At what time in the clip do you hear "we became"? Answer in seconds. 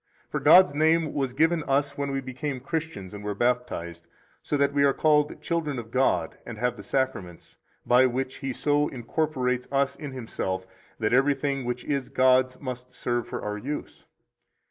2.09-2.59